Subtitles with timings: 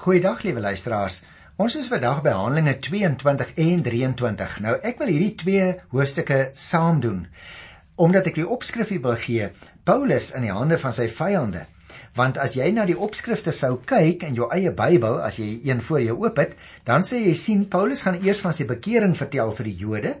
[0.00, 1.18] Goeiedag liewe luisteraars.
[1.60, 4.54] Ons is vandag by Handelinge 22 en 23.
[4.64, 7.26] Nou ek wil hierdie twee hoofstukke saam doen
[8.00, 9.50] omdat ek die opskrif wil gee
[9.84, 11.66] Paulus in die hande van sy vyande.
[12.16, 15.84] Want as jy na die opskrifte sou kyk in jou eie Bybel, as jy een
[15.84, 16.56] voor jou oop het,
[16.88, 20.14] dan sê jy sien Paulus gaan eers van sy bekering vertel vir die Jode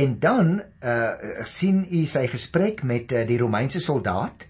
[0.00, 0.52] en dan
[0.82, 4.48] uh sien u sy gesprek met uh, die Romeinse soldaat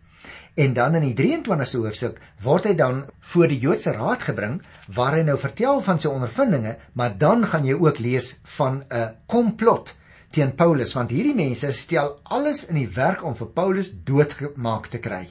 [0.56, 3.02] En dan in die 23ste hoofstuk word hy dan
[3.32, 4.62] voor die Joodse raad gebring
[4.96, 9.10] waar hy nou vertel van sy ondervindinge, maar dan gaan jy ook lees van 'n
[9.28, 9.92] komplot
[10.32, 14.98] teen Paulus want hierdie mense stel alles in die werk om vir Paulus doodgemaak te
[14.98, 15.26] kry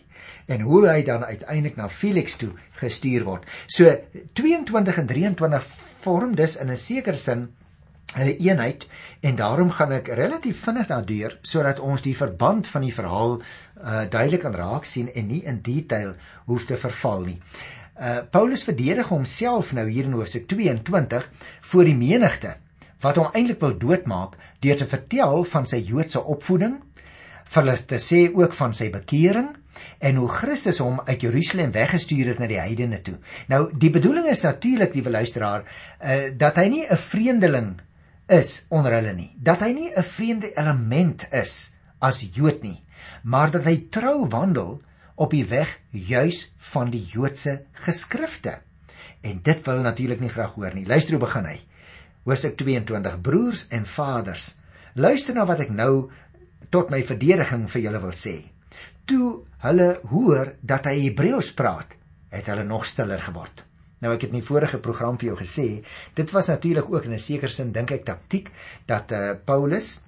[0.45, 3.45] en hoe hy dan uiteindelik na Felix toe gestuur word.
[3.67, 3.97] So
[4.33, 5.67] 22 en 23
[6.05, 7.49] vorm dus in 'n sekere sin
[8.13, 8.87] 'n eenheid
[9.19, 14.03] en daarom gaan ek relatief vinnig daardeur sodat ons die verband van die verhaal uh
[14.09, 16.13] duidelik kan raak sien en nie in detail
[16.45, 17.39] hoef te verval nie.
[17.99, 21.29] Uh Paulus verdedig homself nou hier in hoofstuk 22
[21.61, 22.55] voor die menigte
[23.01, 26.79] wat hom eintlik wil doodmaak deur te vertel van sy Joodse opvoeding,
[27.45, 29.51] vir hulle te sê ook van sy bekering
[29.99, 33.17] en hoe Christus hom uit Jerusalem weggestuur het na die heidene toe.
[33.51, 35.67] Nou die bedoeling is natuurlik, liewe luisteraar,
[35.99, 37.75] uh dat hy nie 'n vreemdeling
[38.27, 42.83] is onder hulle nie, dat hy nie 'n vreemde element is as Jood nie,
[43.23, 44.81] maar dat hy trou wandel
[45.15, 48.59] op die weg juis van die Joodse geskrifte.
[49.21, 50.85] En dit wil natuurlik nie graag hoor nie.
[50.85, 51.59] Luister hoe begin hy.
[52.25, 54.55] Hoofstuk 22: Broers en vaders,
[54.93, 56.09] luister na wat ek nou
[56.69, 58.35] tot my verdediging vir julle wil sê.
[59.05, 61.95] Toe hulle hoor dat hy Hebreëus praat,
[62.29, 63.63] het hulle nog stiller geword.
[64.03, 65.67] Nou ek het in die vorige program vir jou gesê,
[66.13, 68.51] dit was natuurlik ook in 'n sekere sin dink ek taktik
[68.85, 70.01] dat uh, Paulus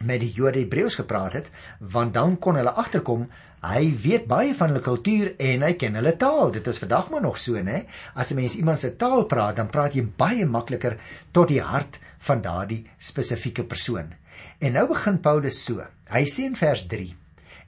[0.00, 3.28] met die Jode Hebreëus gepraat het, want dan kon hulle agterkom
[3.64, 6.50] hy weet baie van hulle kultuur en hy ken hulle taal.
[6.52, 7.84] Dit is vandag maar nog so, né?
[8.14, 10.98] As 'n mens iemand se taal praat, dan praat jy baie makliker
[11.32, 14.12] tot die hart van daardie spesifieke persoon.
[14.58, 15.84] En nou begin Paulus so.
[16.10, 17.16] Hy sê in vers 3: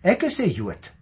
[0.03, 0.96] Ek is 'n Jood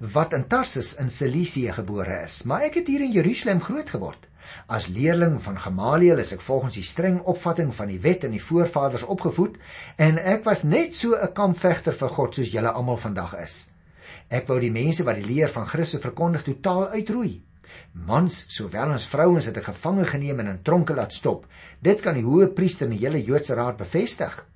[0.00, 4.28] wat in Tarsus in Cilicië gebore is, maar ek het hier in Jerusalem groot geword.
[4.66, 8.40] As leerling van Gamaliel is ek volgens die streng opvatting van die wet en die
[8.40, 9.58] voorvaders opgevoed
[10.00, 13.70] en ek was net so 'n kampvegter vir God soos julle almal vandag is.
[14.30, 17.42] Ek wou die mense wat die leer van Christus verkondig totaal uitroei.
[17.92, 21.46] Mans sowel as vrouens het ek gevange geneem en in tronke laat stop.
[21.80, 24.46] Dit kan die hoë priester en die hele Joodse raad bevestig.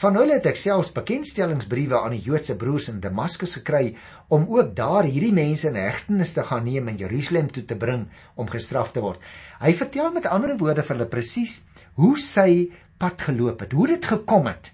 [0.00, 3.96] Van hulle het ek selfs bekendstellingsbriewe aan die Joodse broers in Damaskus gekry
[4.28, 8.06] om ook daar hierdie mense in hegtenis te gaan neem en Jerusalem toe te bring
[8.34, 9.20] om gestraf te word.
[9.60, 11.60] Hy vertel met ander woorde vir hulle presies
[12.00, 14.72] hoe sy pad geloop het, hoe dit gekom het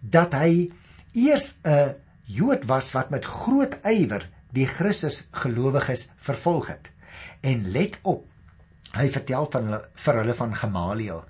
[0.00, 0.70] dat hy
[1.12, 1.94] eers 'n
[2.30, 6.90] Jood was wat met groot ywer die Christus gelowiges vervolg het.
[7.42, 8.29] En let op,
[8.96, 11.20] hy vertel van hulle vir hulle van Gamaliel.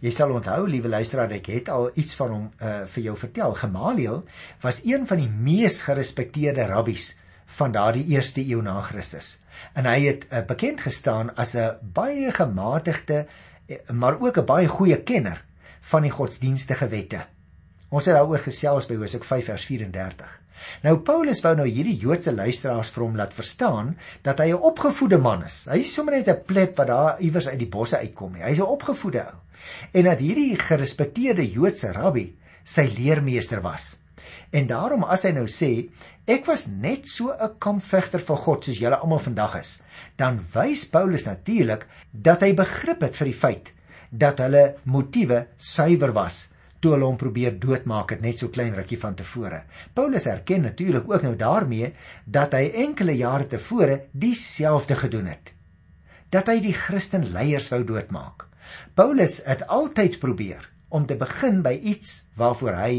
[0.00, 3.54] Jy sal onthou, liewe luisteraar, ek het al iets van hom uh, vir jou vertel.
[3.58, 4.22] Gamaliel
[4.62, 7.12] was een van die mees gerespekteerde rabbies
[7.58, 9.38] van daardie eerste eeu na Christus.
[9.76, 14.68] En hy het uh, bekend gestaan as 'n baie gematigde uh, maar ook 'n baie
[14.68, 15.44] goeie kenner
[15.80, 17.26] van die godsdienstige wette.
[17.90, 20.39] Ons het daaroor gesels by Hosea 5 vers 34.
[20.82, 25.18] Nou Paulus wou nou hierdie Joodse luisteraars vir hom laat verstaan dat hy 'n opgevoede
[25.18, 25.66] man is.
[25.70, 28.42] Hy is sommer net 'n pleb wat daar iewers uit die bosse uitkom nie.
[28.42, 29.36] Hy's 'n opgevoede ou.
[29.92, 33.96] En dat hierdie gerespekteerde Joodse rabbi sy leermeester was.
[34.50, 35.88] En daarom as hy nou sê
[36.26, 39.82] ek was net so 'n kampvegter vir God soos julle almal vandag is,
[40.16, 43.72] dan wys Paulus natuurlik dat hy begrip het vir die feit
[44.10, 46.49] dat hulle motiewe suiwer was
[46.80, 49.62] toe hulle hom probeer doodmaak het net so klein rukkie van tevore.
[49.94, 51.92] Paulus erken natuurlik ook nou daarmee
[52.24, 55.54] dat hy enkele jare tevore dieselfde gedoen het.
[56.32, 58.46] Dat hy die Christen leiers wou doodmaak.
[58.94, 62.94] Paulus het altyd probeer om te begin by iets waarvoor hy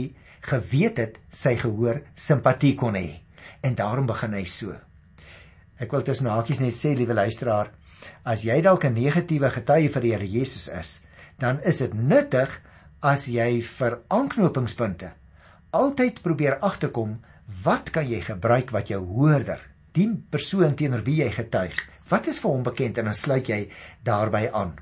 [0.45, 3.21] geweet het sy gehoor simpatie kon hê.
[3.61, 4.75] En daarom begin hy so.
[5.81, 7.71] Ek wil tussen hakies net sê liewe luisteraar,
[8.25, 11.01] as jy dalk 'n negatiewe getuie vir die Here Jesus is,
[11.39, 12.61] dan is dit nuttig
[13.01, 15.11] as jy vir aanknopingspunte
[15.71, 17.17] altyd probeer agterkom
[17.63, 19.61] wat kan jy gebruik wat jou hoorder
[19.97, 21.75] die persoon teenoor wie jy getuig
[22.11, 23.59] wat is vir hom bekend en dan sluit jy
[24.07, 24.73] daarbey aan.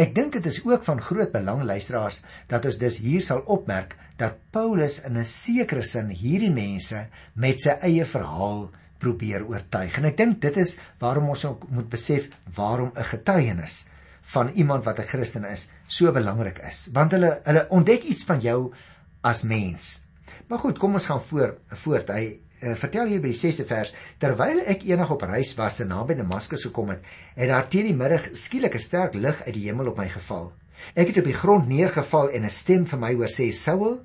[0.00, 3.96] Ek dink dit is ook van groot belang luisteraars dat ons dus hier sal opmerk
[4.20, 9.98] dat Paulus in 'n sekere sin hierdie mense met sy eie verhaal probeer oortuig.
[9.98, 13.86] En ek dink dit is waarom ons ook moet besef waarom 'n getuienis
[14.30, 18.40] van iemand wat 'n Christen is so belangrik is want hulle hulle ontdek iets van
[18.40, 18.72] jou
[19.20, 20.06] as mens.
[20.46, 22.08] Maar goed, kom ons gaan voor voort.
[22.08, 25.92] Hy uh, vertel hier by die 6de vers, terwyl ek eendag op reis was en
[25.92, 27.04] naby Damaskus gekom het,
[27.36, 30.52] het daar teen die middag skielik 'n sterk lig uit die hemel op my geval.
[30.94, 34.00] Ek het op die grond neergeval en 'n stem vir my hoor sê: "Saul,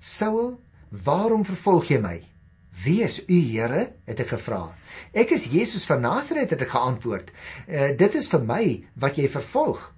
[0.00, 0.60] Saul,
[0.90, 2.22] waarom vervolg jy my?"
[2.84, 4.72] "Wie is u, Here?" het ek gevra.
[5.12, 7.30] "Ek is Jesus van Nasaret," het ek geantwoord.
[7.68, 9.92] Uh, "Dit is vir my wat jy vervolg."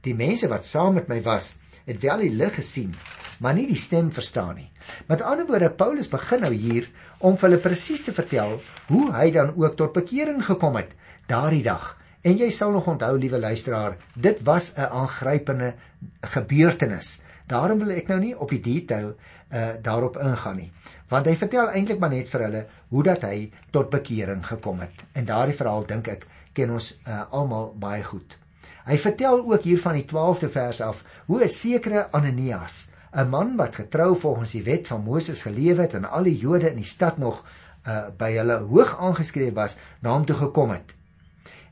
[0.00, 2.94] Die mense wat saam met my was, het wel die lig gesien,
[3.40, 4.70] maar nie die stem verstaan nie.
[5.08, 6.88] Met ander woorde, Paulus begin nou hier
[7.18, 10.92] om hulle presies te vertel hoe hy dan ook tot bekering gekom het
[11.26, 11.94] daardie dag.
[12.24, 15.74] En jy sal nog onthou, liewe luisteraar, dit was 'n aangrypende
[16.20, 17.20] gebeurtenis.
[17.46, 19.14] Daarom wil ek nou nie op die detail
[19.54, 20.70] uh daarop ingaan nie,
[21.08, 25.04] want hy vertel eintlik maar net vir hulle hoe dat hy tot bekering gekom het.
[25.12, 26.26] En daardie verhaal dink ek
[26.56, 28.38] ken ons uh almal baie goed.
[28.84, 33.56] Hy vertel ook hier van die 12de vers af hoe 'n sekere Ananias 'n man
[33.56, 36.88] wat getrou volgens die wet van Moses geleef het en al die Jode in die
[36.88, 37.44] stad nog
[37.86, 40.94] uh, by hulle hoog aangeskryf was, na hom toe gekom het.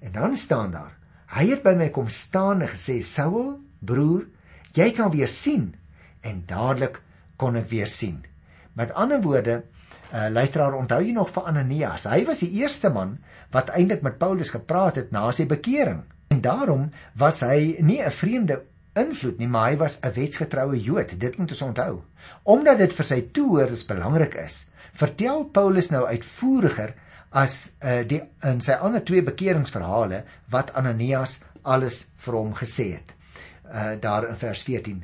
[0.01, 0.95] En dan staan daar:
[1.27, 4.27] Hy het by my kom staan en gesê: "Saul, broer,
[4.73, 5.75] jy kan weer sien."
[6.23, 7.01] En dadelik
[7.37, 8.25] kon ek weer sien.
[8.73, 9.63] Met ander woorde,
[10.13, 12.05] uh, luisteraar, onthou jy nog van Ananias?
[12.05, 13.19] Hy was die eerste man
[13.51, 16.05] wat eintlik met Paulus gepraat het na sy bekering.
[16.33, 18.63] En daarom was hy nie 'n vreemde
[18.95, 21.21] invloed nie, maar hy was 'n wetsgetroue Jood.
[21.21, 22.03] Dit moet ons onthou.
[22.43, 26.95] Omdat dit vir sy toehoorders belangrik is, vertel Paulus nou uitvoeriger
[27.31, 33.15] as uh, die in sy ander twee bekeringsverhale wat Ananias alles vir hom gesê het.
[33.73, 35.03] Uh daar in vers 14,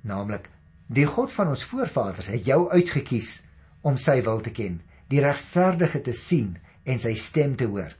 [0.00, 0.48] naamlik:
[0.86, 3.44] "Die God van ons voorvaders het jou uitgekies
[3.80, 7.96] om sy wil te ken, die regverdige te sien en sy stem te hoor."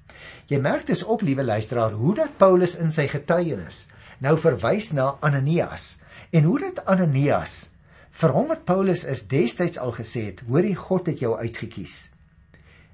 [0.46, 3.86] Jy merk dis op, liewe luisteraar, hoe dat Paulus in sy getuienis
[4.22, 5.96] nou verwys na Ananias
[6.30, 7.72] en hoe dit Ananias
[8.20, 12.10] vir hom wat Paulus is destyds al gesê het, hoor die God het jou uitgekies.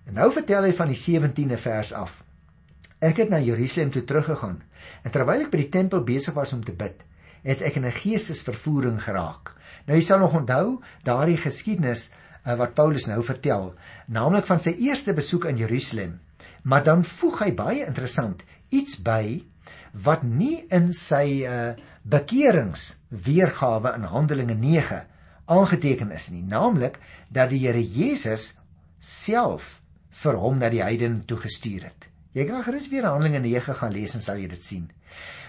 [0.07, 2.23] En nou vertel hy van die 17de vers af.
[3.03, 4.63] Ek het na Jerusalem toe teruggegaan
[5.05, 7.03] en terwyl ek by die tempel besig was om te bid,
[7.43, 9.55] het ek in 'n geestesvervoering geraak.
[9.87, 13.75] Nou jy sal nog onthou daardie geskiedenis uh, wat Paulus nou vertel,
[14.07, 16.21] naamlik van sy eerste besoek aan Jerusalem.
[16.63, 19.45] Maar dan voeg hy baie interessant iets by
[19.93, 25.07] wat nie in sy uh, bekerings weergawe in Handelinge 9
[25.49, 26.99] aangeteken is nie, naamlik
[27.33, 28.59] dat die Here Jesus
[29.01, 29.79] self
[30.23, 32.08] vir hom na die heidene toe gestuur het.
[32.39, 34.85] Jy kan gerus weer Handelinge 9 gaan lees en sal jy dit sien.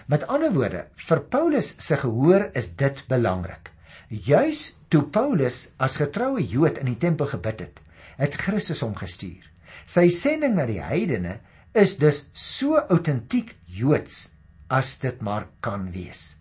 [0.10, 3.70] Met ander woorde, vir Paulus se gehoor is dit belangrik.
[4.10, 7.82] Juis toe Paulus as getroue Jood in die tempel gebid het,
[8.18, 9.44] het Christus hom gestuur.
[9.86, 11.36] Sy sending na die heidene
[11.78, 14.32] is dus so autentiek Joods
[14.74, 16.40] as dit maar kan wees.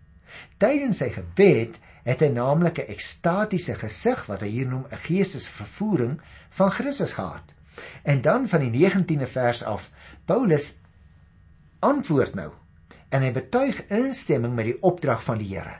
[0.57, 1.77] Tydens sy gebed
[2.09, 6.17] het hy naamlik 'n ekstatiese gesig wat hy hier noem 'n geestesvervoering
[6.57, 7.53] van Christus gehad.
[8.03, 9.89] En dan van die 19de vers af,
[10.25, 10.73] Paulus
[11.79, 12.51] antwoord nou
[13.09, 15.79] en hy betuig instemming met die opdrag van die Here.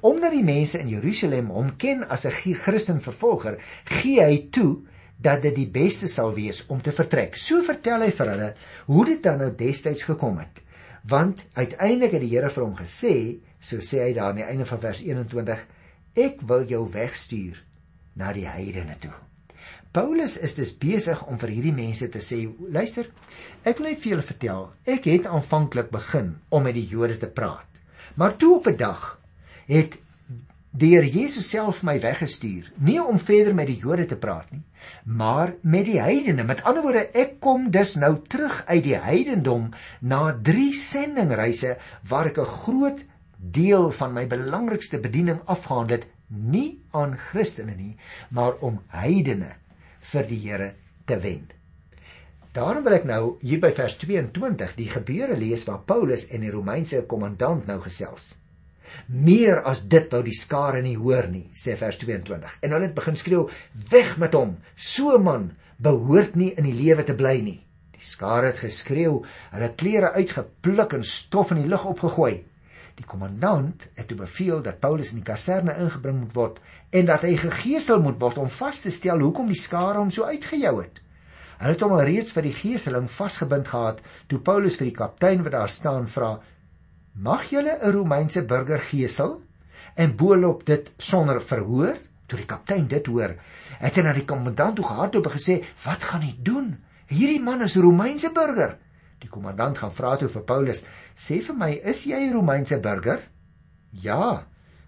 [0.00, 4.80] Omdat die mense in Jerusalem hom ken as 'n Christenvervolger, gee hy toe
[5.20, 7.36] dat dit die beste sal wees om te vertrek.
[7.36, 8.54] So vertel hy vir hulle
[8.86, 10.62] hoe dit dan nou destyds gekom het
[11.02, 13.14] want uiteindelik het die Here vir hom gesê,
[13.60, 15.64] so sê hy daar aan die einde van vers 21,
[16.20, 17.60] ek wil jou wegstuur
[18.20, 19.14] na die heidene toe.
[19.90, 23.08] Paulus is dus besig om vir hierdie mense te sê, luister,
[23.66, 27.26] ek wil net vir julle vertel, ek het aanvanklik begin om met die Jode te
[27.26, 27.80] praat.
[28.14, 29.18] Maar toe op 'n dag
[29.66, 29.96] het
[30.70, 34.62] die Here Jesus self my weggestuur, nie om verder met die Jode te praat nie,
[35.04, 36.44] maar met die heidene.
[36.44, 41.76] Met ander woorde, ek kom dus nou terug uit die heidendom na 3 sendingreise
[42.08, 43.04] waar ek 'n groot
[43.36, 47.96] deel van my belangrikste bediening afgehandel het, nie aan Christene nie,
[48.30, 49.56] maar om heidene
[50.12, 50.74] vir die Here
[51.06, 51.48] te wen.
[52.52, 56.50] Daarom wil ek nou hier by vers 22 die gebeure lees waar Paulus en die
[56.50, 58.32] Romeinse kommandant nou gesels.
[59.06, 62.56] Meer as dit wou die skare nie hoor nie, sê vers 22.
[62.66, 63.44] En hulle het begin skreeu:
[63.92, 64.56] "Weg met hom!
[64.74, 67.60] So 'n man behoort nie in die lewe te bly nie."
[67.94, 72.44] Die skare het geskreeu, hulle klere uitgepluk en stof in die lug opgegooi.
[72.96, 76.58] Die kommandant het toe beveel dat Paulus in die kaserne ingebring moet word
[76.90, 80.26] en dat hy gegeesel moet word om vas te stel hoekom die skare hom so
[80.26, 80.98] uitgejou het.
[81.60, 85.44] Hulle het hom al reeds vir die geeseling vasgebind gehad toe Paulus vir die kaptein
[85.44, 86.38] wat daar staan vra:
[87.14, 89.42] Mag julle 'n Romeinse burger gesel
[89.94, 91.96] en boonop dit sonder verhoor?
[92.26, 93.34] Toe die kaptein dit hoor,
[93.78, 96.78] het hy na die kommandant toe gehardloop en gesê: "Wat gaan hy doen?
[97.06, 98.78] Hierdie man is 'n Romeinse burger."
[99.18, 100.84] Die kommandant gaan vra toe vir Paulus:
[101.16, 103.20] "Sê vir my, is jy 'n Romeinse burger?"
[103.90, 104.46] "Ja,"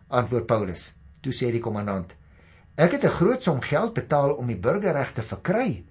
[0.09, 1.02] antwoord Paulus.
[1.23, 2.15] Toe sê die kommandant:
[2.77, 5.85] "Ek het 'n groot som geld betaal om die burgerreg te verkry.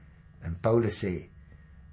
[0.43, 1.29] En Paulus sê: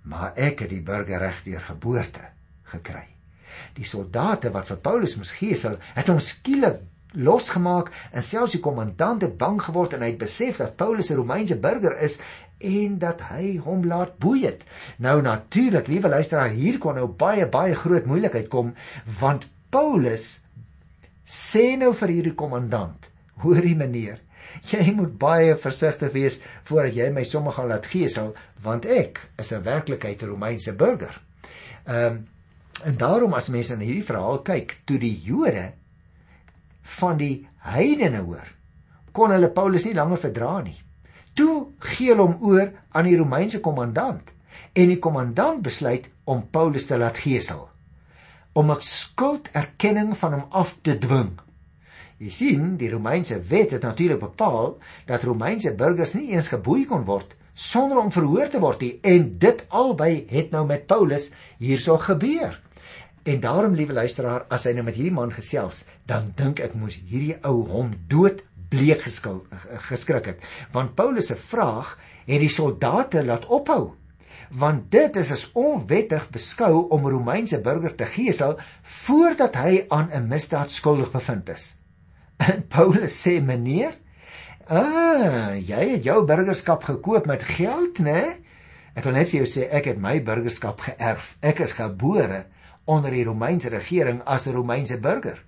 [0.03, 2.25] "Maar ek het die burgerreg deur geboorte
[2.63, 3.07] gekry."
[3.75, 6.81] Die soldate wat vir Paulus moes gesel, het hom skielik
[7.13, 11.17] losgemaak en selfs die kommandant het bang geword en hy het besef dat Paulus 'n
[11.17, 12.19] Romeinse burger is
[12.59, 14.65] en dat hy hom laat boei het.
[14.99, 18.75] Nou natuurlik, liewe luisteraar, hier kon nou baie baie groot moeilikheid kom
[19.21, 20.41] want Paulus
[21.25, 23.09] sê nou vir hierdie kommandant:
[23.43, 24.21] "Hoorie meneer,
[24.71, 29.53] jy moet baie versigtig wees voordat jy my sommer gaan laat gesel, want ek is
[29.53, 31.21] 'n werklikheid Romeinse burger."
[31.87, 32.27] Ehm um,
[32.85, 35.73] en daarom as mense na hierdie verhaal kyk, toe die Jode
[36.99, 38.47] van die heidene hoor,
[39.13, 40.77] kon hulle Paulus nie langer verdra nie.
[41.35, 44.31] Toe gee hulle hom oor aan die Romeinse kommandant
[44.75, 47.69] en die kommandant besluit om Paulus te laat gesel
[48.59, 51.39] om 'n skulderkenning van hom af te dwing.
[52.19, 57.05] Jy sien, die Romeinse wet het natuurlik bepaal dat Romeinse burgers nie eens geboei kon
[57.07, 61.99] word sonder om verhoor te word nie en dit albei het nou met Paulus hierso
[61.99, 62.59] gebeur.
[63.29, 66.97] En daarom, liewe luisteraar, as hy nou met hierdie man gesels, dan dink ek moes
[66.97, 69.43] hierdie ou hom dood bleek geskil
[69.89, 70.47] geskrik het.
[70.73, 71.97] Want Paulus se vraag
[72.29, 73.95] het die soldate laat ophou.
[74.51, 80.11] Want dit is as onwettig beskou om 'n Romeinse burger te gesel voordat hy aan
[80.13, 81.79] 'n misdaad skuldig bevind is.
[82.39, 83.99] En Paulus sê: "Meneer,
[84.69, 88.39] ah, jy het jou burgerskap gekoop met geld, né?
[88.95, 91.37] Ek wil net vir jou sê ek het my burgerskap geërf.
[91.43, 92.45] Ek is gebore
[92.89, 95.39] onder die Romeinse regering as 'n Romeinse burger.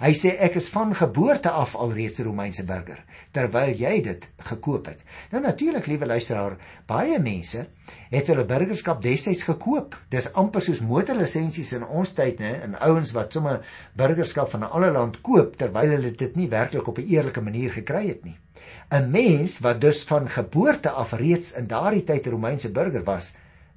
[0.00, 4.86] Hy sê ek is van geboorte af alreeds 'n Romeinse burger terwyl jy dit gekoop
[4.86, 5.02] het.
[5.30, 6.56] Nou natuurlik, liewe luisteraar,
[6.86, 7.66] baie mense
[8.10, 9.96] het hulle burgerskap destyds gekoop.
[10.10, 13.60] Dis amper soos motorlisensies in ons tyd, né, en ouens wat sommer
[13.94, 17.70] burgerskap van 'n ander land koop terwyl hulle dit nie werklik op 'n eerlike manier
[17.70, 18.38] gekry het nie.
[18.90, 23.34] 'n Mens wat dus van geboorte af reeds in daardie tyd 'n Romeinse burger was,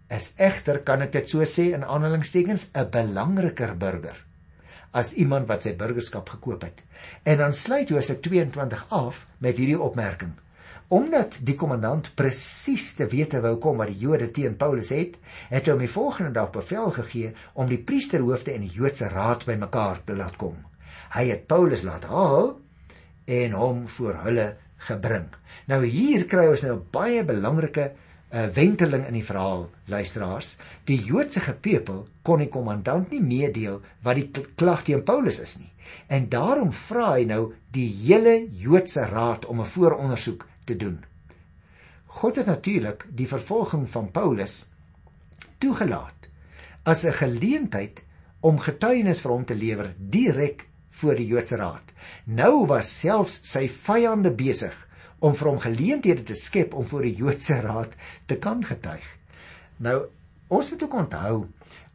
[0.09, 4.32] is egter kan ek dit so sê in aanhalingstekens 'n belangriker burger
[4.93, 6.83] as iemand wat sy burgerskap gekoop het.
[7.27, 10.33] En dan sluit Josef 22 af met hierdie opmerking.
[10.93, 15.15] Omdat die kommandant presies te wete wou kom wat die Jode teen Paulus het,
[15.49, 19.47] het hy hom die volgende dag bevel gegee om die priesterhoofde en die Joodse raad
[19.49, 20.59] bymekaar te laat kom.
[21.15, 22.53] Hy het Paulus laat haal
[23.25, 24.47] en hom voor hulle
[24.87, 25.31] gebring.
[25.71, 27.93] Nou hier kry ons nou baie belangrike
[28.33, 30.57] 'n wenteling in die verhaal, luisteraars.
[30.89, 35.69] Die Joodse gepeupel kon die kommandant nie meedeel wat die klag teen Paulus is nie.
[36.07, 41.03] En daarom vra hy nou die hele Joodse raad om 'n voorondersoek te doen.
[42.05, 44.65] God het natuurlik die vervolging van Paulus
[45.57, 46.29] toegelaat
[46.83, 48.01] as 'n geleentheid
[48.41, 51.93] om getuienis vir hom te lewer direk voor die Joodse raad.
[52.25, 54.73] Nou was selfs sy vyande besig
[55.23, 57.95] om vir hom geleenthede te skep om voor die Joodse raad
[58.27, 59.05] te kan getuig.
[59.83, 60.03] Nou,
[60.51, 61.35] ons moet ook onthou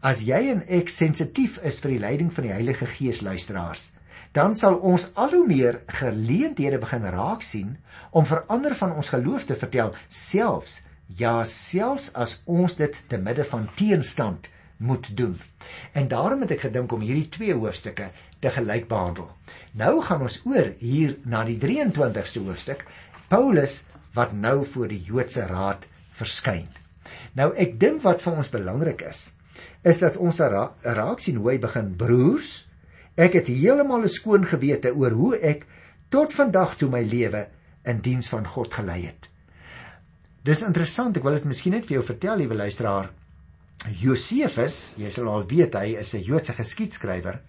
[0.01, 3.93] as jy en ek sensitief is vir die leiding van die Heilige Gees luisteraars,
[4.33, 7.77] dan sal ons al hoe meer geleenthede begin raak sien
[8.11, 10.81] om vir ander van ons geloof te vertel, selfs
[11.17, 15.37] ja, selfs as ons dit te midde van teenstand moet doen.
[15.93, 19.27] En daarom het ek gedink om hierdie twee hoofstukke te gelyk behandel.
[19.81, 22.85] Nou gaan ons oor hier na die 23ste hoofstuk
[23.29, 23.85] Paulus
[24.17, 25.85] wat nou voor die Joodse raad
[26.17, 26.69] verskyn.
[27.37, 29.29] Nou ek dink wat vir ons belangrik is,
[29.85, 32.65] is dat ons ra raak sien hoe hy begin broers.
[33.19, 35.67] Ek het heeltemal 'n skoon gewete oor hoe ek
[36.11, 37.47] tot vandag toe my lewe
[37.85, 39.29] in diens van God gelei het.
[40.45, 43.11] Dis interessant, ek wil dit miskien net vir jou vertel, liewe luisteraar.
[44.01, 47.41] Josefus, jy sal al weet hy is 'n Joodse geskiedskrywer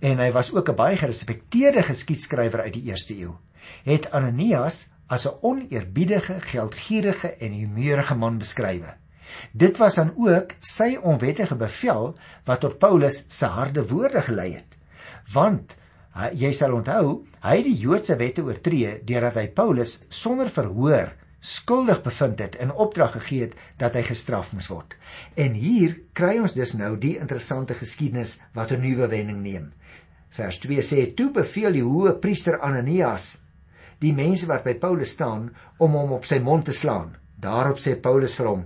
[0.00, 3.36] en hy was ook 'n baie gerespekteerde geskiedskrywer uit die 1ste eeu.
[3.84, 8.94] Het Ananias as 'n oneerbiedige, geldgierige en humeurige man beskrywe.
[9.52, 14.78] Dit was dan ook sy onwettige bevel wat tot Paulus se harde woorde gelei het.
[15.32, 15.76] Want
[16.16, 21.12] hy, jy sal onthou, hy het die Joodse wette oortree deurdat hy Paulus sonder verhoor
[21.46, 24.96] skuldig bevind het en opdrag gegee het dat hy gestraf moes word.
[25.34, 29.72] En hier kry ons dus nou die interessante geskiedenis wat 'n nuwe wending neem.
[30.30, 33.45] Vers 2 sê: "Toe beveel die hoë priester Ananias
[34.02, 37.14] die mense wat by Paulus staan om hom op sy mond te slaan.
[37.40, 38.64] Daarop sê Paulus vir hom: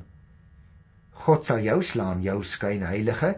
[1.27, 3.35] God sal jou slaan, jou skynheilige.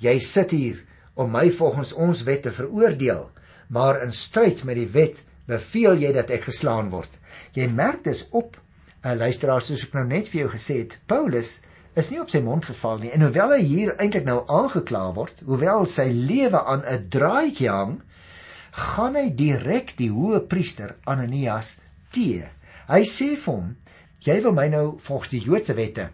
[0.00, 0.82] Jy sit hier
[1.16, 3.28] om my volgens ons wet te veroordeel,
[3.72, 7.10] maar in stryd met die wet beveel jy dat ek geslaan word.
[7.56, 8.56] Jy merk dus op,
[9.04, 11.60] 'n uh, luisteraar soos ek nou net vir jou gesê het, Paulus
[11.96, 15.40] is nie op sy mond geval nie en hoewel hy hier eintlik nou aangekla word,
[15.46, 18.02] hoewel sy lewe aan 'n draadjie hang,
[18.76, 21.78] gaan hy direk die hoë priester Ananias
[22.12, 22.52] teë.
[22.90, 23.76] Hy sê vir hom:
[24.20, 26.10] "Jy wil my nou volgens die Joodse wette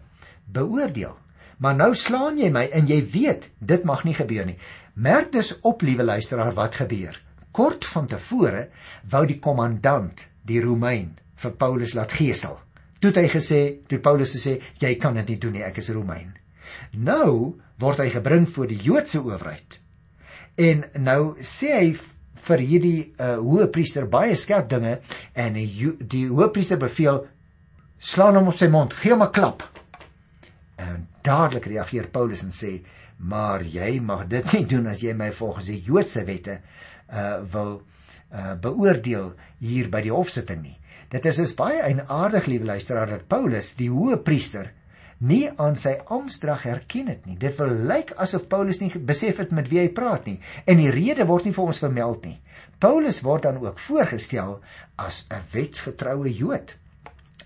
[0.53, 1.17] beoordeel.
[1.57, 4.57] Maar nou slaan jy my en jy weet dit mag nie gebeur nie.
[4.93, 7.19] Merk dus op, liewe luisteraar, wat gebeur.
[7.51, 8.67] Kort van tevore
[9.09, 12.57] wou die kommandant, die Romein, vir Paulus laat gesel.
[12.99, 15.91] Toe het hy gesê, toe Paulus gesê, jy kan dit nie doen nie, ek is
[15.93, 16.33] Romein.
[16.93, 19.79] Nou word hy gebring voor die Joodse owerheid.
[20.57, 21.93] En nou sê hy
[22.47, 24.97] vir hierdie uh, hoë priester baie skerp dinge
[25.33, 27.23] en die, die hoë priester beveel
[28.03, 29.63] slaan hom op sy mond, gee hom 'n klap.
[30.75, 32.83] En dadelik reageer Paulus en sê:
[33.17, 36.59] "Maar jy mag dit nie doen as jy my volgens die Joodse wette
[37.09, 37.81] uh wil
[38.33, 43.27] uh beoordeel hier by die hofsitting nie." Dit is dus baie eienaardig, liewe luisteraar, dat
[43.27, 44.71] Paulus, die hoë priester,
[45.23, 47.37] nie aan sy amptdrag herken het nie.
[47.39, 50.91] Dit wil lyk asof Paulus nie besef het met wie hy praat nie en die
[50.91, 52.39] rede word nie vir ons vermeld nie.
[52.83, 54.59] Paulus word dan ook voorgestel
[54.99, 56.75] as 'n wetsgetroue Jood.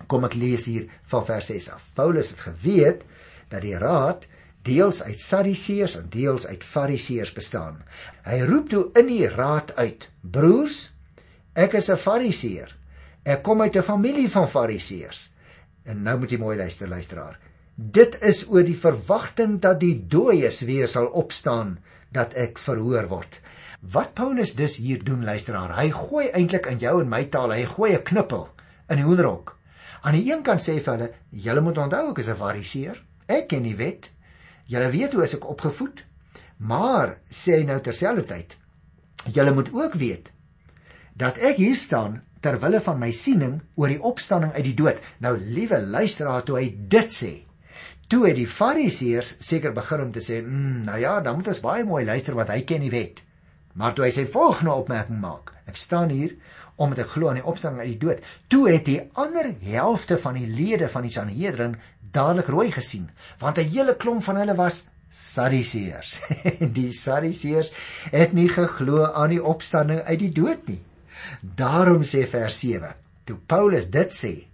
[0.06, 1.90] Kom ek lees hier van vers 6 af.
[1.94, 3.04] Paulus het geweet
[3.48, 4.26] dat die raad
[4.62, 7.82] deels uit Sadduseërs en deels uit Fariseërs bestaan.
[8.24, 10.92] Hy roep toe in die raad uit: "Broers,
[11.54, 12.76] ek is 'n Fariseër.
[13.24, 15.30] Ek kom uit 'n familie van Fariseërs."
[15.84, 17.38] En nou moet jy mooi luister, luisteraar.
[17.78, 21.76] Dit is oor die verwagting dat die dooies weer sal opstaan
[22.10, 23.36] dat ek verhoor word.
[23.78, 27.62] Wat Paulus dus hier doen luisteraar, hy gooi eintlik in jou en my taal, hy
[27.70, 28.48] gooi 'n knippel
[28.90, 29.54] in die hoenderhok.
[30.02, 32.98] Aan die een kant sê hy vir hulle, julle moet onthou ek is 'n fariseer,
[33.28, 34.10] ek ken die wet.
[34.66, 36.04] Julle weet hoe ek opgevoed.
[36.58, 38.56] Maar sê hy nou terselfdertyd,
[39.32, 40.32] julle moet ook weet
[41.14, 44.98] dat ek hier staan ter wille van my siening oor die opstanding uit die dood.
[45.20, 47.47] Nou liewe luisteraar, toe hy dit sê,
[48.08, 51.60] Toe het die Fariseërs seker begin om te sê, "Mm, nou ja, dan moet ons
[51.60, 53.22] baie mooi luister wat hy ken die wet."
[53.74, 56.34] Maar toe hy sy volgende opmerking maak, ek staan hier
[56.76, 58.20] omdat ek glo aan die opstanding uit die dood.
[58.48, 61.76] Toe het die ander helfte van die lede van die Sanhedrin
[62.12, 66.20] dadelik rooi gesien, want 'n hele klomp van hulle was Sadduseërs.
[66.78, 67.72] die Sadduseërs
[68.10, 70.80] het nie geglo aan die opstanding uit die dood nie.
[71.40, 72.94] Daarom sê vers 7,
[73.24, 74.47] toe Paulus dit sê,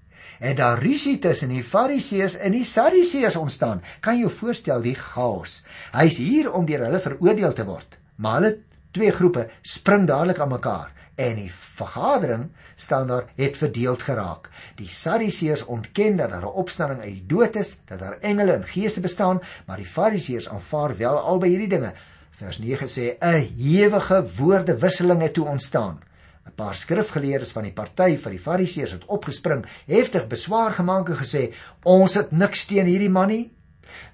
[0.45, 3.81] het daar rusie tussen die Fariseërs en die Sadduseërs ontstaan.
[4.05, 5.63] Kan jy jou voorstel die chaos?
[5.95, 7.97] Hy's hier om deur hulle veroordeel te word.
[8.21, 8.53] Maar hulle
[8.95, 14.51] twee groepe spring dadelik aan mekaar en die vergadering staan daar het verdeeld geraak.
[14.77, 18.65] Die Sadduseërs ontken dat daar 'n opstanding uit die dood is, dat daar engele en
[18.65, 21.95] geeste bestaan, maar die Fariseërs aanvaar wel albei hierdie dinge.
[22.31, 26.01] Vers 9 sê 'n ewige woordewisseling het toe ontstaan.
[26.45, 31.17] 'n Paar skrifgeleerdes van die party van die Fariseërs het opgespring, heftig beswaar gemaak en
[31.17, 31.43] gesê:
[31.83, 33.53] "Ons het niks teen hierdie man nie.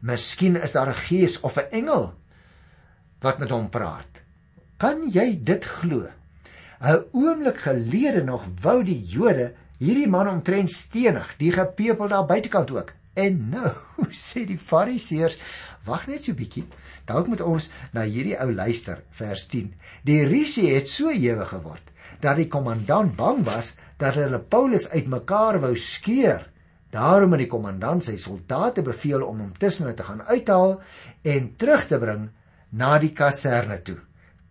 [0.00, 2.14] Miskien is daar 'n gees of 'n engel
[3.20, 4.22] wat met hom praat."
[4.76, 6.06] Kan jy dit glo?
[6.80, 12.70] 'n Oomblik gelede nog wou die Jode hierdie man omtrent stenig, die gepepel daar buitekant
[12.70, 12.92] ook.
[13.14, 13.74] En nou
[14.10, 15.38] sê die Fariseërs,
[15.84, 16.64] wag net so bietjie.
[17.04, 19.74] Dalk moet ons na hierdie ou luister, vers 10.
[20.04, 21.89] Die risie het so ewig geword
[22.20, 26.46] dat die kommandant bang was dat hulle Paulus uitmekaar wou skeur.
[26.90, 30.80] Daarom het die kommandant sy soldate beveel om hom tussen hulle te gaan uithaal
[31.22, 32.28] en terug te bring
[32.70, 33.98] na die kaserne toe.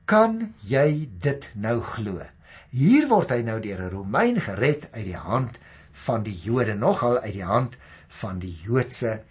[0.06, 2.24] Kan jy dit nou glo?
[2.72, 5.60] Hier word hy nou deur 'n Romein gered uit die hand
[6.06, 7.78] van die Jode, nogal uit die hand
[8.22, 9.22] van die Joodse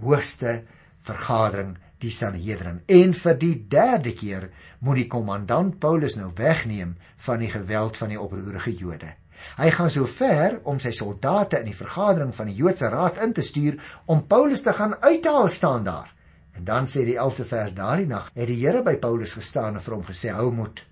[0.00, 0.62] hoogste
[1.00, 4.48] vergadering die Sanhedrin en vir die derde keer
[4.84, 9.14] moet die kommandant Paulus nou wegneem van die geweld van die oproerige Jode.
[9.58, 13.34] Hy gaan so ver om sy soldate in die vergadering van die Joodse raad in
[13.34, 16.14] te stuur om Paulus te gaan uithaal staan daar.
[16.58, 19.84] En dan sê die 11de vers daardie nag het die Here by Paulus gestaan en
[19.84, 20.82] vir hom gesê: "Hou moed.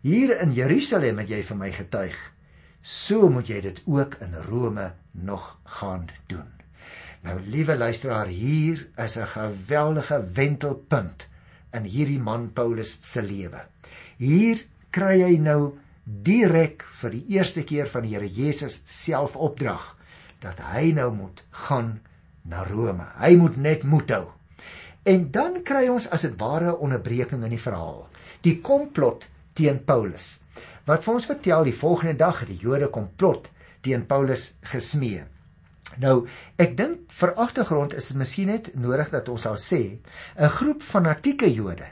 [0.00, 2.16] Hier in Jerusalem het jy vir my getuig.
[2.80, 6.61] So moet jy dit ook in Rome nog gaan doen."
[7.22, 11.28] Nou liewe luisteraar, hier is 'n geweldige wentelpunt
[11.72, 13.60] in hierdie man Paulus se lewe.
[14.18, 19.96] Hier kry hy nou direk vir die eerste keer van die Here Jesus self opdrag
[20.42, 22.00] dat hy nou moet gaan
[22.42, 23.06] na Rome.
[23.18, 24.26] Hy moet net moed hou.
[25.06, 28.08] En dan kry ons as dit ware 'n onderbreking in die verhaal.
[28.40, 30.42] Die komplot teen Paulus.
[30.86, 33.48] Wat vir ons vertel die volgende dag het die Jode komplot
[33.80, 35.24] teen Paulus gesmee.
[36.00, 36.26] Nou,
[36.56, 39.98] ek dink vir agtergrond is dit miskien net nodig dat ons sal sê
[40.36, 41.86] 'n groep fanatieke Jode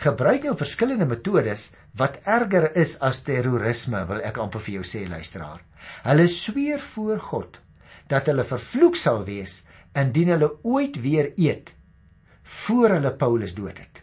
[0.00, 5.04] gebruik nou verskillende metodes wat erger is as terrorisme, wil ek amper vir jou sê
[5.08, 5.62] luisteraar.
[6.06, 7.60] Hulle sweer voor God
[8.10, 9.62] dat hulle vervloek sal wees
[9.96, 11.72] indien hulle ooit weer eet
[12.64, 14.02] voor hulle Paulus dood het.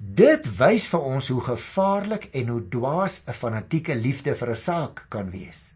[0.00, 5.04] Dit wys vir ons hoe gevaarlik en hoe dwaas 'n fanatieke liefde vir 'n saak
[5.08, 5.74] kan wees.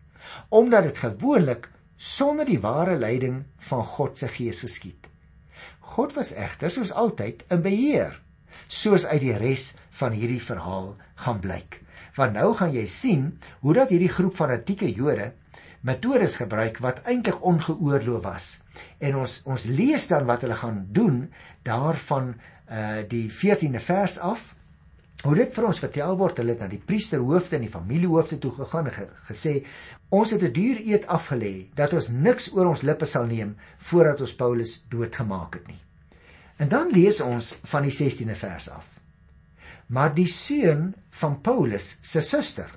[0.48, 1.68] Omdat dit gewoonlik
[2.04, 5.08] sonder die ware leiding van God se Gees geskied.
[5.94, 8.18] God was egter soos altyd in beheer,
[8.68, 10.92] soos uit die res van hierdie verhaal
[11.24, 11.80] gaan blyk.
[12.18, 13.24] Want nou gaan jy sien
[13.62, 15.32] hoe dat hierdie groep fanatieke Jode
[15.84, 18.50] metodes gebruik wat eintlik ongeoorloof was.
[19.00, 21.24] En ons ons lees dan wat hulle gaan doen
[21.64, 22.34] daarvan
[22.68, 24.52] uh die 14de vers af
[25.22, 28.50] Hoe dit vir ons vertel word, hulle het na die priesterhoofde en die familiehoofde toe
[28.58, 29.54] gegaan en ge gesê
[30.10, 34.20] ons het 'n duur eed afgelê dat ons niks oor ons lippe sal neem voordat
[34.20, 35.80] ons Paulus doodgemaak het nie.
[36.58, 38.86] En dan lees ons van die 16de vers af.
[39.86, 42.70] Maar die seun van Paulus se suster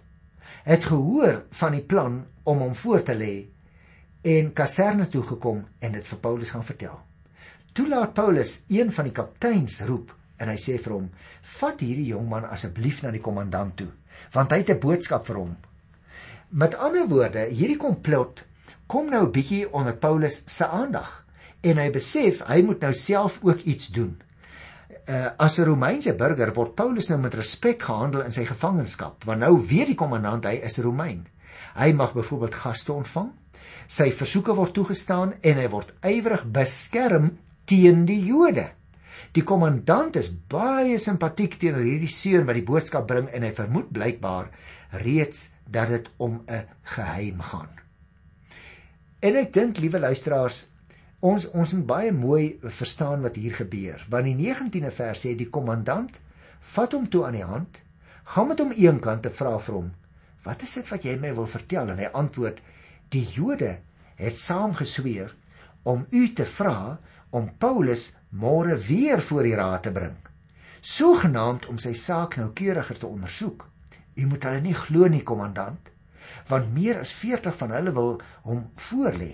[0.63, 3.47] het gehoor van die plan om hom voor te lê
[4.21, 6.99] en kaserne toe gekom en dit vir Paulus gaan vertel.
[7.73, 11.09] Toe laat Paulus een van die kapteins roep en hy sê vir hom:
[11.59, 13.91] "Vat hierdie jong man asseblief na die kommandant toe,
[14.33, 15.57] want hy het 'n boodskap vir hom."
[16.49, 18.43] Met ander woorde, hierdie komplot
[18.87, 21.23] kom nou 'n bietjie onder Paulus se aandag
[21.61, 24.15] en hy besef hy moet nou self ook iets doen.
[25.07, 29.39] Uh, as 'n Romeinse burger word Paulus nou met respek gehandel in sy gevangenskap, want
[29.39, 31.27] nou weet die kommandant hy is Romein.
[31.75, 33.31] Hy mag byvoorbeeld gaste ontvang.
[33.87, 38.76] Sy versoeke word toegestaan en hy word ywerig beskerm teen die Jode.
[39.35, 43.91] Die kommandant is baie simpatiek teenoor hierdie seun wat die boodskap bring en hy vermoed
[43.93, 44.49] blykbaar
[45.03, 47.69] reeds dat dit om 'n geheim gaan.
[49.19, 50.69] En ek dink liewe luisteraars,
[51.19, 54.05] ons ons moet baie mooi verstaan wat hier gebeur.
[54.09, 56.19] Want die 19de vers sê die kommandant
[56.75, 57.81] vat hom toe aan die hand,
[58.23, 59.91] gaan met hom eenkant te vra vir hom:
[60.43, 62.59] "Wat is dit wat jy my wil vertel?" En hy antwoord:
[63.09, 63.77] "Die Jode
[64.15, 65.35] het saam gesweer
[65.83, 66.99] om u te vra
[67.29, 70.15] om Paulus môre weer voor die raad te bring.
[70.81, 73.65] Sogenaamd om sy saak noukeuriger te ondersoek.
[74.17, 75.91] U moet hulle nie glo nie, kommandant,
[76.47, 78.15] want meer as 40 van hulle wil
[78.47, 79.33] hom voorlê.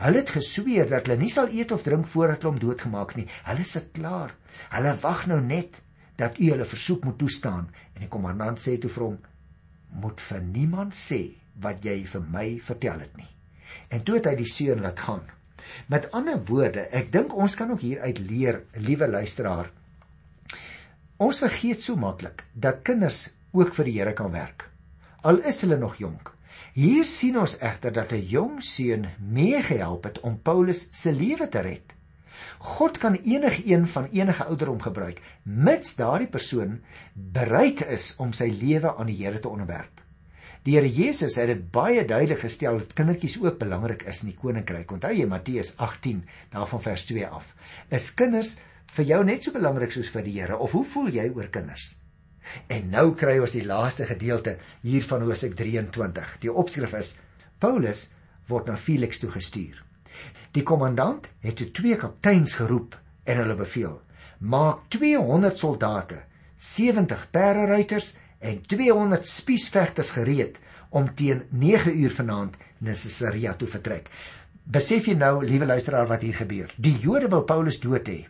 [0.00, 3.28] Hulle het gesweer dat hulle nie sal eet of drink voordat hulle hom doodgemaak nie.
[3.46, 4.34] Hulle sit klaar.
[4.74, 5.80] Hulle wag nou net
[6.20, 9.18] dat u hulle versoek moet toestaan en die kommandant sê toe vir hom:
[10.02, 11.20] "Moet vir niemand sê
[11.62, 13.30] wat jy vir my vertel het nie."
[13.88, 15.22] En toe het hy die seun laat gaan.
[15.86, 19.70] Met ander woorde, ek dink ons kan ook hieruit leer, liewe luisteraar.
[21.20, 24.68] Ons vergeet so maklik dat kinders ook vir die Here kan werk.
[25.22, 26.32] Al is hulle nog jonk.
[26.72, 31.60] Hier sien ons egter dat 'n jong seun meegehelp het om Paulus se lewe te
[31.60, 31.94] red.
[32.58, 36.80] God kan enigiemand van enige ouderdom gebruik, mits daardie persoon
[37.14, 39.99] bereid is om sy lewe aan die Here te onderwerp.
[40.66, 44.36] Die Here Jesus het dit baie duidelik gestel dat kindertjies ook belangrik is in die
[44.36, 44.90] koninkryk.
[44.92, 46.20] Onthou jy Matteus 18
[46.52, 47.54] daarvan vers 2 af.
[47.88, 48.58] Is kinders
[48.92, 51.94] vir jou net so belangrik soos vir die Here of hoe voel jy oor kinders?
[52.68, 56.36] En nou kry ons die laaste gedeelte hier van Hosea 23.
[56.44, 57.16] Die opskrif is
[57.62, 58.10] Paulus
[58.50, 59.80] word na Felix toe gestuur.
[60.52, 64.00] Die kommandant het toe twee kapteins geroep en hulle beveel:
[64.40, 66.24] "Maak 200 soldate,
[66.56, 70.58] 70 perderuiters en 200 spiesvegters gereed
[70.90, 74.08] om teen 9 uur vanaand na Caesarea toe vertrek.
[74.64, 76.70] Besef jy nou, liewe luisteraar, wat hier gebeur?
[76.76, 78.22] Die Jode wil Paulus dood hê.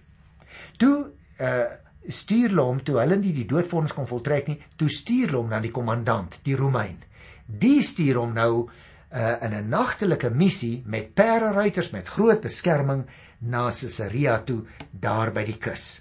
[0.81, 0.97] Toe
[1.41, 1.63] uh
[2.01, 5.51] stuur hulle hom toe hulle nie die doodvonnis kon voltrek nie, toe stuur hulle hom
[5.53, 6.97] na die kommandant, die Romein.
[7.45, 13.05] Die stuur hom nou uh in 'n nagtelike missie met perderuiters met groot beskerming
[13.41, 16.01] na Caesarea toe daar by die kus.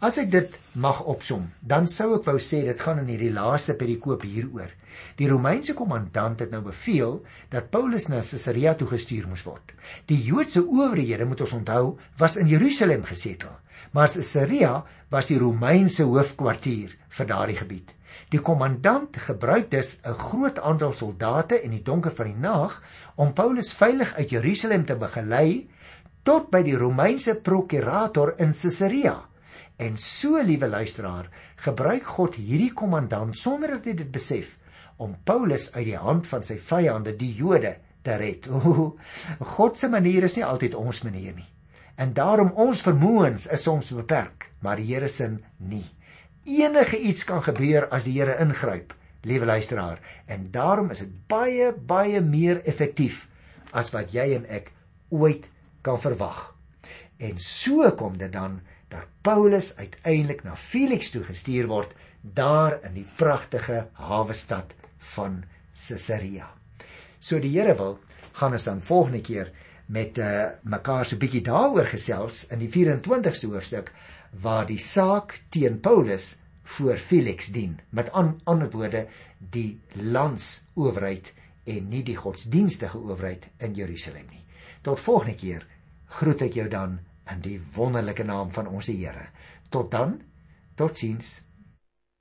[0.00, 3.74] As ek dit mag opsom, dan sou ek wou sê dit gaan in hierdie laaste
[3.76, 4.70] perikoop hieroor.
[5.18, 7.18] Die Romeinse kommandant het nou beveel
[7.52, 9.74] dat Paulus na Caesarea toe gestuur moes word.
[10.08, 11.84] Die Joodse owerhede, moet ons onthou,
[12.16, 13.52] was in Jerusalem gesetel,
[13.92, 14.72] maar Caesarea
[15.12, 17.92] was die Romeinse hoofkwartier vir daardie gebied.
[18.32, 22.82] Die kommandant gebruik dus 'n groot aantal soldate in die donker van die nag
[23.16, 25.68] om Paulus veilig uit Jerusalem te begelei
[26.22, 29.29] tot by die Romeinse prokurator in Caesarea.
[29.80, 31.30] En so, liewe luisteraar,
[31.64, 34.58] gebruik God hierdie kommandant sonder dat hy dit besef
[35.00, 38.48] om Paulus uit die hand van sy vyande, die Jode, te red.
[38.52, 38.92] O,
[39.56, 41.48] God se manier is nie altyd ons manier nie.
[42.00, 45.86] En daarom ons vermoëns is soms beperk, maar die Here se nie.
[46.44, 48.92] Enige iets kan gebeur as die Here ingryp,
[49.28, 53.26] liewe luisteraar, en daarom is dit baie baie meer effektief
[53.76, 54.72] as wat jy en ek
[55.12, 55.48] ooit
[55.84, 56.50] kan verwag.
[57.20, 62.94] En so kom dit dan dat Paulus uiteindelik na Felix toe gestuur word daar in
[62.98, 64.74] die pragtige hawe stad
[65.14, 65.42] van
[65.74, 66.50] Caesarea.
[67.18, 67.98] So die Here wil
[68.38, 69.50] gaan ons dan volgende keer
[69.90, 73.92] met uh, mekaar so 'n bietjie daaroor gesels in die 24ste hoofstuk
[74.42, 77.78] waar die saak teen Paulus voor Felix dien.
[77.90, 79.06] Met an, ander woorde
[79.38, 81.32] die landsowerheid
[81.64, 84.44] en nie die godsdienstige owerheid in Jerusalem nie.
[84.82, 85.66] Tot volgende keer
[86.06, 86.98] groet ek jou dan
[87.34, 89.28] in die wonderlike naam van ons Here.
[89.70, 90.20] Tot dan.
[90.74, 91.40] Totsiens.